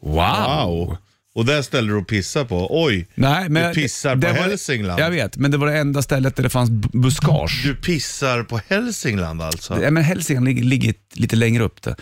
[0.00, 0.66] Wow!
[0.66, 0.96] Wow.
[1.34, 2.82] Och där ställer du och pissar på.
[2.84, 5.00] Oj, Nej, men Du pissar på var- Hälsingland.
[5.00, 7.62] Jag vet, men det var det enda stället där det fanns buskage.
[7.64, 9.82] du pissar på Hälsingland alltså?
[9.82, 11.82] Ja, men Hälsingland ligger, ligger lite längre upp.
[11.82, 11.96] Det.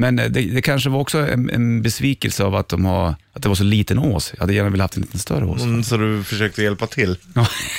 [0.00, 3.42] Men eh, det, det kanske var också en, en besvikelse av att, de har, att
[3.42, 4.32] det var så liten ås.
[4.34, 5.62] Jag hade gärna velat haft en lite större ås.
[5.62, 7.16] Mm, så du försökte hjälpa till?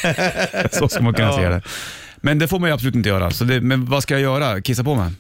[0.72, 1.38] så ska man kunna Ja.
[1.38, 1.62] se det.
[2.22, 3.32] Men det får man ju absolut inte göra.
[3.32, 4.62] Så det, men vad ska jag göra?
[4.62, 5.12] Kissa på mig?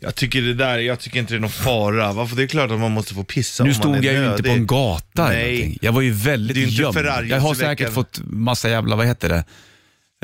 [0.00, 2.12] Jag tycker det där, jag tycker inte det är någon fara.
[2.12, 2.36] Varför?
[2.36, 4.30] Det är klart att man måste få pissa Nu om man stod är jag ju
[4.30, 5.52] inte på en gata eller Nej.
[5.58, 5.78] någonting.
[5.82, 6.96] Jag var ju väldigt gömd.
[7.28, 9.44] Jag har säkert fått massa jävla, vad heter det,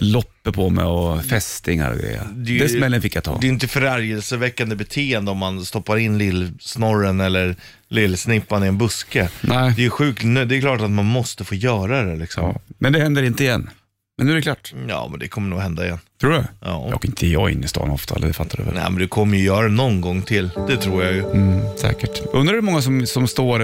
[0.03, 2.23] loppe på mig och fästingar och grejer.
[2.35, 3.39] Det Det smällen fick jag ta.
[3.41, 7.57] Det är inte förargelseväckande beteende om man stoppar in lillsnorren eller
[7.89, 9.29] lillsnippan i en buske.
[9.41, 9.75] Nej.
[9.77, 12.45] Det är sjukt Det är klart att man måste få göra det liksom.
[12.45, 12.61] Ja.
[12.79, 13.71] Men det händer inte igen.
[14.19, 14.75] Men nu är det klart.
[14.89, 15.99] Ja, men det kommer nog hända igen.
[16.21, 16.37] Tror du?
[16.37, 16.85] Ja.
[16.87, 18.75] Jag åker inte jag in i stan ofta, eller det fattar du väl?
[18.75, 20.51] Nej, men du kommer ju göra det någon gång till.
[20.69, 21.25] Det tror jag ju.
[21.31, 22.23] Mm, säkert.
[22.33, 23.59] Undrar hur många som, som står,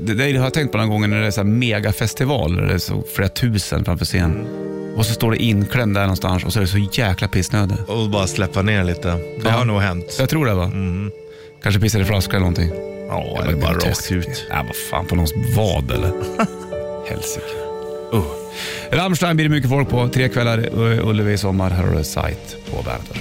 [0.00, 2.62] det, det har jag tänkt på någon gång när det är så här megafestival, där
[2.62, 4.46] det är så flera tusen framför scen.
[4.96, 7.76] Och så står det inklämd där någonstans och så är det så jäkla pissnödig.
[7.86, 9.18] Och bara släppa ner lite.
[9.42, 10.16] Det har nog hänt.
[10.18, 10.70] Jag tror det va?
[11.62, 12.70] Kanske pissar i flaska eller någonting.
[13.08, 14.46] Ja, eller bara rakt ut.
[14.50, 16.12] Ja, vad fan, på någons vad eller?
[17.08, 17.46] Helsike.
[18.14, 18.41] Uh.
[18.90, 20.08] Rammstein blir det mycket folk på.
[20.08, 21.70] Tre kvällar uh, Ullevi i sommar.
[21.70, 23.16] Här har du Sight på bandet.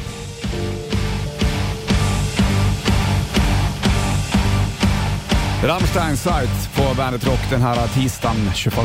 [5.63, 8.77] Rammstein Sight på Bandet Rock den här tisdagen 21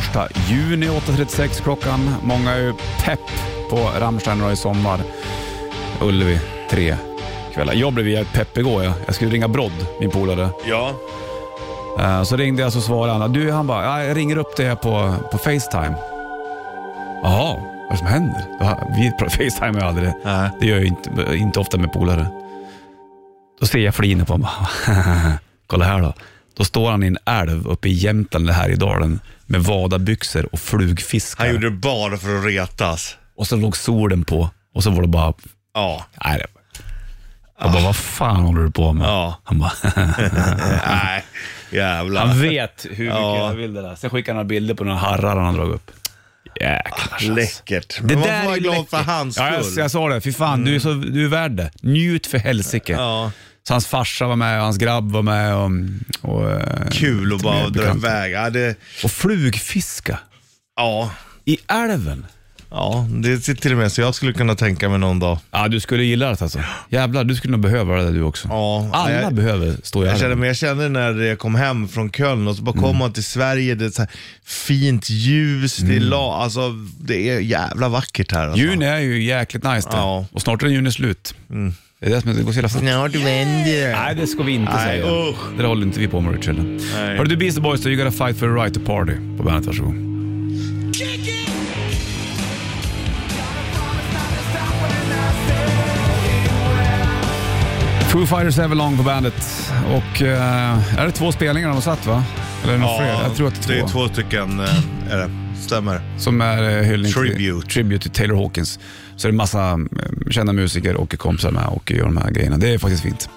[0.50, 2.14] juni 8.36 klockan.
[2.22, 2.72] Många är ju
[3.04, 3.20] pepp
[3.70, 5.00] på Rammstein i sommar.
[6.00, 6.96] Ullevi, tre
[7.54, 7.74] kvällar.
[7.74, 8.84] Jag blev ju pepp igår.
[8.84, 10.48] Jag, jag skulle ringa Brodd, min polare.
[10.68, 10.94] Ja.
[11.98, 13.32] Eh, Så ringde jag så svarade han.
[13.32, 15.94] Du, han bara, ja, jag ringer upp dig på, på Facetime.
[17.22, 18.44] Jaha, vad är det som händer?
[18.96, 20.12] Vi Facetime jag aldrig.
[20.24, 20.50] Nej.
[20.60, 22.26] Det gör jag inte, inte ofta med polare.
[23.60, 24.48] Då ser jag fliner på honom.
[25.66, 26.14] Kolla här då.
[26.56, 30.60] Då står han i en älv uppe i Jämtland, här i dalen med vadabyxor och
[30.60, 31.44] flugfiskar.
[31.44, 33.16] Han gjorde det bara för att retas.
[33.36, 35.32] Och så låg solen på och så var det bara...
[35.74, 36.04] Ja.
[36.24, 36.46] Nej, det...
[37.60, 39.08] Jag bara, vad fan håller du på med?
[39.08, 39.34] Ja.
[39.44, 39.72] Han bara...
[40.86, 41.24] Nej,
[41.70, 42.26] jävlar.
[42.26, 43.36] Han vet hur mycket Ja.
[43.48, 43.94] jag vill det där.
[43.94, 45.90] Sen skickar han bilder på några herrar han har dragit upp.
[46.60, 47.32] Jäklar alltså.
[47.32, 47.98] Läckert.
[48.02, 48.90] Det Men man där får vara är glad läckert.
[48.90, 49.46] för hans skull.
[49.46, 50.20] Ja, jag, jag sa det.
[50.20, 51.70] Fy fan, du, är så, du är värd det.
[51.82, 52.92] Njut för helsike.
[52.92, 53.32] Ja.
[53.68, 55.54] Så hans farsa var med och hans grabb var med.
[55.54, 55.70] Och,
[56.22, 58.32] och, eh, Kul att bara dra iväg.
[58.32, 60.18] Ja, det, och flugfiska
[60.76, 61.10] ja.
[61.44, 62.26] i älven.
[62.76, 65.38] Ja, det är till och med så jag skulle kunna tänka mig någon dag.
[65.50, 66.60] Ja, du skulle gilla det alltså.
[66.88, 68.48] Jävlar, du skulle nog behöva det du också.
[68.48, 70.38] Ja, Alla jag- behöver stå i Jag älven.
[70.38, 73.24] men jag känner när jag kom hem från Köln och så bara kom man till
[73.24, 74.06] Sverige, det är så
[74.44, 76.60] fint ljus, det är, la, alltså,
[77.00, 78.46] det är jävla vackert här.
[78.48, 78.60] Alltså.
[78.62, 79.96] Juni är ju jäkligt nice det.
[79.96, 80.26] Ja.
[80.32, 81.34] Och snart är juni slut.
[82.00, 82.80] Det är det som det går så jävla fort.
[82.82, 85.04] Snart vänder Nej, det ska vi inte Nej, säga.
[85.30, 85.58] usch.
[85.58, 86.56] Det håller inte vi på med Richard.
[86.94, 89.66] Hörru du Beastie Boys, då, you gotta fight for the right to party på bandet.
[89.66, 90.05] Varsågod.
[98.08, 99.34] Foo Fighters Everlong på bandet.
[99.90, 102.24] Och eh, är det två spelningar de har satt va?
[102.62, 103.22] Eller är det några fler?
[103.22, 103.86] Jag tror att det är två.
[103.86, 105.30] det är två stycken, eh, är det.
[105.60, 106.00] Stämmer.
[106.18, 107.36] Som är eh, hyllning Tribute.
[107.60, 108.78] Till, tribute till Taylor Hawkins.
[109.16, 112.56] Så det är massa eh, kända musiker och kompisar med och gör de här grejerna.
[112.58, 113.28] Det är faktiskt fint.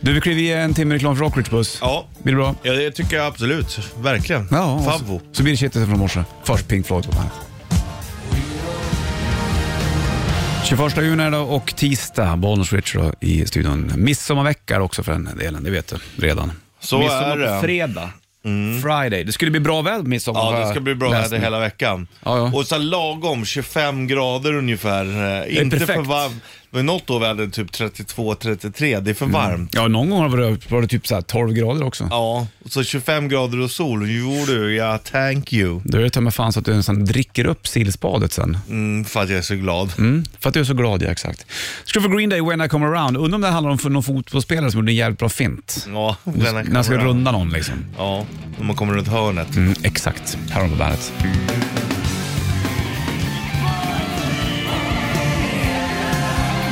[0.00, 1.78] Du, vi kliver i en timme reklam för Rockridge Buss.
[1.80, 2.06] Ja.
[2.22, 2.54] Blir det bra?
[2.62, 3.78] Ja, det tycker jag absolut.
[4.00, 4.48] Verkligen.
[4.50, 5.18] Ja, Favvo.
[5.18, 6.24] så, så blir det shitlist från morse.
[6.44, 7.34] Först Pink Floyd på bandet.
[10.68, 13.92] 21 juni är det och tisdag, Bollnäs Rich då, i studion.
[13.96, 16.52] Midsommarvecka också för den delen, det vet du redan.
[16.80, 17.60] Så Midsommar är det.
[17.60, 18.10] fredag.
[18.82, 19.24] Friday.
[19.24, 20.40] Det skulle bli bra väder på midsommar.
[20.52, 22.06] Ja, det ska bli bra väder hela veckan.
[22.24, 22.52] Ja, ja.
[22.58, 25.04] Och så lagom, 25 grader ungefär.
[25.46, 25.98] Eh, Inte perfekt.
[25.98, 26.42] för varmt.
[26.70, 29.74] Men något år vi hade typ 32-33, det är för varmt.
[29.74, 32.08] Ja, någon gång var det, var det typ så här 12 grader också.
[32.10, 34.10] Ja, och så 25 grader och sol.
[34.10, 35.80] Jo du, ja thank you.
[35.84, 38.58] Då är det ta mig fan så att du nästan dricker upp sillspadet sen.
[38.68, 39.92] Mm, för att jag är så glad.
[39.98, 41.46] Mm, för att du är så glad, ja exakt.
[41.84, 43.16] Ska få Green Day, When I Come Around.
[43.16, 45.86] Undrar om det handlar om för någon fotbollsspelare som gjorde en jävligt bra fint.
[45.92, 47.08] Ja, När den han ska kommer an.
[47.16, 47.74] runda någon liksom.
[47.98, 48.26] Ja,
[48.58, 49.56] när man kommer runt hörnet.
[49.56, 50.38] Mm, exakt.
[50.50, 51.12] Här har de på bandet.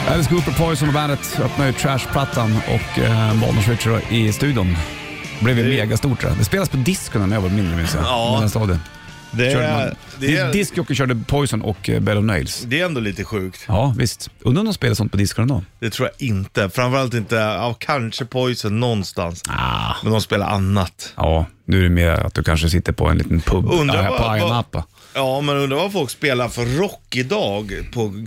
[0.08, 4.76] Alice Cooper, Poison och bandet öppnar ju Trash-plattan och eh, Richard i studion.
[5.38, 6.34] Det blev ju Det- megastort det.
[6.38, 8.04] Det spelas på disco när jag var mindre minns jag.
[8.04, 8.40] Ja.
[8.42, 9.94] Det körde man.
[10.18, 12.62] det är- Discjockey körde Poison och eh, Bed of Nails.
[12.66, 13.64] Det är ändå lite sjukt.
[13.68, 14.30] Ja, visst.
[14.40, 15.62] Undrar om de spelar sånt på disco ändå?
[15.80, 16.70] Det tror jag inte.
[16.70, 19.42] Framförallt inte, ja, kanske Poison någonstans.
[19.48, 19.92] Ah.
[20.02, 21.12] Men de spelar annat.
[21.16, 24.10] Ja, nu är det mer att du kanske sitter på en liten pub Undrar här
[24.10, 24.84] vad- på Ayia Napa.
[25.14, 28.26] Ja, men undrar vad folk spelar för rock idag på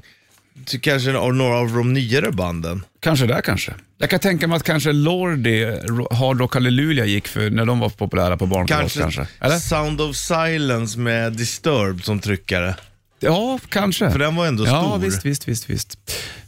[0.66, 2.84] ty- kanske av några av de nyare banden.
[3.02, 3.74] Kanske där kanske.
[3.98, 5.66] Jag kan tänka mig att kanske Lordi,
[6.12, 9.46] Hard Rock Hallelujah gick för när de var populära på barnkalas Kanske, kanske.
[9.46, 9.60] Eller?
[9.60, 12.76] Sound of Silence med Disturbed som tryckare.
[13.20, 14.12] Ja, kanske.
[14.12, 14.98] För den var ändå Ja, stor.
[14.98, 15.98] visst, visst, visst, visst.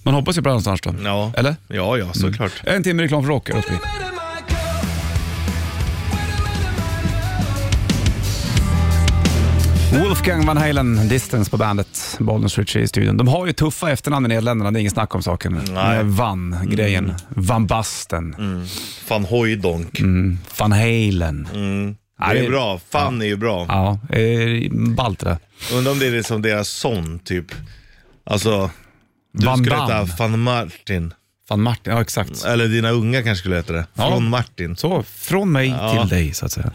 [0.03, 0.95] Man hoppas ju på det någonstans då.
[1.03, 1.33] Ja.
[1.37, 1.55] Eller?
[1.67, 2.51] Ja, ja, såklart.
[2.63, 3.73] En timme reklam för rock, Rosby.
[9.91, 12.17] Wolfgang Van Halen, Distance på bandet.
[12.19, 13.17] Bollnäs Ritchie i studion.
[13.17, 15.53] De har ju tuffa efternamn i Nederländerna, det är inget snack om saken.
[15.53, 15.97] Nej.
[15.97, 17.13] Med Van-grejen.
[17.29, 18.35] Van Basten.
[19.09, 19.99] Van Hooijdonk.
[19.99, 20.37] Mm.
[20.59, 21.47] Van Halen.
[22.19, 22.79] Ja, Det är bra.
[22.89, 23.65] Fan är ju bra.
[23.69, 25.37] Ja, eh, ballt det.
[25.73, 27.45] Undrar om det är som deras son, typ.
[28.23, 28.69] Alltså,
[29.33, 31.13] du Van skulle heta Van Martin.
[31.51, 32.45] Van Martin, ja exakt.
[32.45, 33.85] Eller dina unga kanske skulle heta det.
[33.93, 34.09] Ja.
[34.09, 34.75] Från Martin.
[34.75, 36.71] Så, från mig till dig så att säga.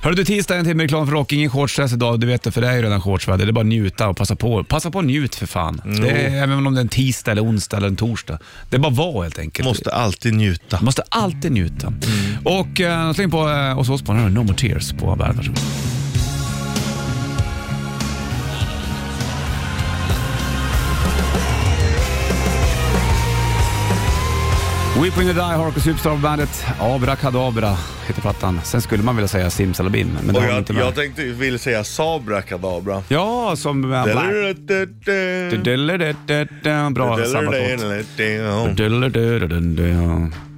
[0.00, 1.32] Hörru du, tisdag en timme reklam för rock.
[1.32, 3.46] Ingen shortstress idag, du vet det, för det är ju redan shortsväder.
[3.46, 4.64] Det är bara att njuta och passa på.
[4.64, 5.82] Passa på att njut för fan.
[5.84, 8.38] Det är, även om det är en tisdag, eller onsdag eller en torsdag.
[8.70, 9.68] Det är bara att vara helt enkelt.
[9.68, 10.78] Måste alltid njuta.
[10.82, 11.92] Måste alltid njuta.
[12.44, 15.36] Och uh, släng på uh, oss Osbourne, här har du No More Tears på bandet.
[15.36, 16.01] Varsågod.
[25.00, 26.66] Weep When You Die, Harko Superstar bandet.
[26.80, 27.76] Abrakadabra
[28.06, 28.60] heter plattan.
[28.64, 30.82] Sen skulle man vilja säga Simsalabim, men det Och har jag, inte med.
[30.82, 33.02] jag tänkte, vill säga Sabra Kadabra.
[33.08, 33.82] Ja, som...
[33.82, 34.04] Black.
[36.94, 38.82] Bra sammanfatt.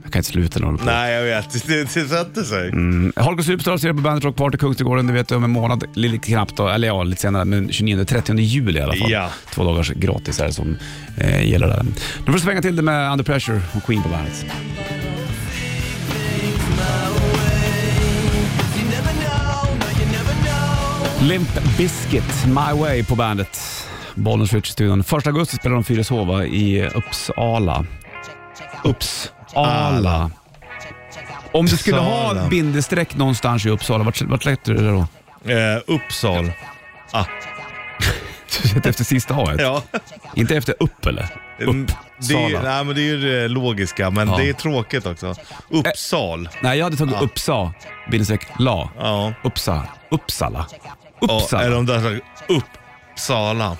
[0.05, 0.91] Jag kan inte sluta när jag håller på.
[0.91, 1.67] Nej, jag vet.
[1.67, 2.69] Det, det sätter sig.
[2.69, 3.13] Mm.
[3.17, 6.57] Harko Superstar ser på Bandet Rock Party Kungsträdgården, du vet om en månad, lite knappt
[6.57, 9.11] då, eller ja, lite senare, men 29-30 juli i alla fall.
[9.11, 9.31] Ja.
[9.55, 10.77] Två dagars gratis är det som
[11.19, 11.83] eh, gäller där.
[12.19, 14.47] Nu får du svänga till det med Under Pressure och Queen på bandet.
[21.23, 23.61] Limp Bizkit, My Way på bandet.
[24.15, 25.01] Bollnäs Rich-studion.
[25.01, 27.87] 1 augusti spelar de Fyrishova i Uppsala.
[29.55, 30.31] Uppsala.
[31.53, 32.49] Om du skulle ha Uppsala.
[32.49, 35.07] bindestreck någonstans i Uppsala, vart, vart lägger du det då?
[35.53, 36.53] Eh, Uppsal.
[37.11, 37.25] Ah,
[38.85, 39.83] efter sista A ja.
[40.35, 41.29] Inte efter upp eller?
[41.61, 41.87] Mm,
[42.19, 42.63] Det är, Uppsala.
[42.75, 44.37] nej, men det är ju det logiska, men Ja.
[44.37, 45.35] det är tråkigt också.
[45.71, 46.49] Uppsal.
[46.61, 47.73] Nej, jag hade tagit Uppsa,
[48.11, 48.91] bindestreck la.
[48.99, 49.33] Ja.
[49.45, 50.67] Uppsa, Uppsala.
[50.85, 50.91] ja.
[51.35, 51.63] Uppsala.
[51.65, 53.77] Eller om det är Uppsala.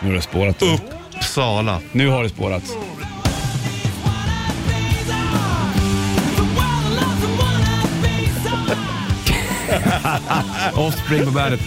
[0.00, 0.62] Nu har det spårat.
[0.62, 1.80] Uppsala.
[1.92, 2.62] Nu har det spårat.
[10.74, 11.60] Offspring på bandet.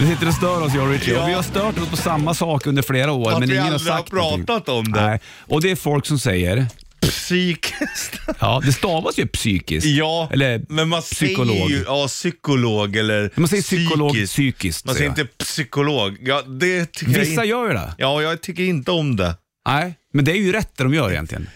[0.00, 1.22] Vi sitter och stör oss jag och Richie.
[1.22, 3.32] Och vi har stört oss på samma sak under flera år.
[3.32, 4.46] Att men vi ingen har aldrig har sagt någonting.
[4.46, 5.06] pratat om det.
[5.06, 5.20] Nej.
[5.40, 6.66] Och det är folk som säger,
[7.00, 8.20] Psykiskt.
[8.40, 9.86] ja det stavas ju psykiskt.
[9.86, 11.56] Ja, Eller men man psykolog.
[11.56, 14.32] säger ju ja, psykolog eller Man säger psykolog psykiskt.
[14.32, 14.84] psykiskt.
[14.86, 16.18] Man säger säger inte psykolog.
[16.20, 17.44] Ja, det tycker jag Vissa inte.
[17.44, 17.94] gör ju det.
[17.98, 19.36] Ja, jag tycker inte om det.
[19.68, 21.48] Nej, men det är ju rätt det de gör egentligen.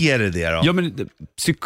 [0.00, 0.60] Är det det då?
[0.64, 1.56] Ja, men psyk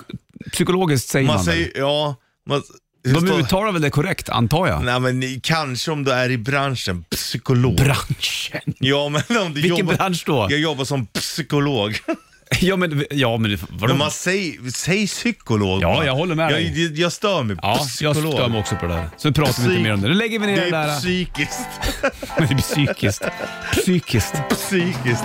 [0.52, 1.72] psykologiskt säger man, man säger, väl.
[1.76, 2.16] ja.
[2.48, 2.62] Man,
[3.04, 4.84] De står- uttalar väl det korrekt, antar jag?
[4.84, 7.76] Nej men kanske om du är i branschen, psykolog.
[7.76, 8.74] Branschen.
[8.78, 10.46] ja men om du Vilken jobbar, bransch då?
[10.50, 11.98] Jag jobbar som psykolog.
[12.60, 13.86] Ja, men, ja, men vadå?
[13.88, 16.82] men man säger, säg psykolog Ja, jag håller med jag, dig.
[16.84, 18.32] Jag, jag stör mig på Ja, jag psykolog.
[18.34, 19.08] stör mig också på det där.
[19.16, 20.08] Så pratar vi inte Psyk- mer om det.
[20.08, 20.98] Nu lägger vi ner Det det är där.
[21.00, 21.58] psykiskt.
[22.38, 23.22] det blir psykiskt.
[23.72, 24.34] Psykiskt.
[24.50, 25.24] psykiskt.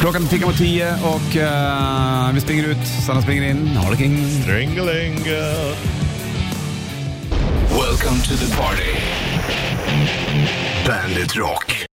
[0.00, 2.86] Klockan tickar mot tio och eh, vi springer ut.
[3.06, 3.66] Sanna springer in.
[3.66, 4.16] Ha det king.
[4.46, 5.74] Ringelinga.
[7.70, 8.96] Welcome to the party.
[10.86, 11.89] Bandit Rock.